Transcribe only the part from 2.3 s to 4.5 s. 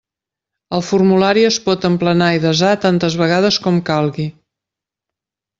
i desar tantes vegades com calgui.